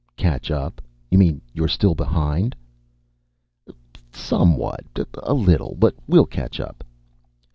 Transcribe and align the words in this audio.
"Catch 0.17 0.49
up? 0.49 0.81
You 1.11 1.19
mean 1.19 1.43
you're 1.53 1.67
still 1.67 1.93
behind?" 1.93 2.55
"Somewhat. 4.11 4.83
A 5.21 5.35
little. 5.35 5.75
But 5.79 5.93
we'll 6.07 6.25
catch 6.25 6.59
up." 6.59 6.83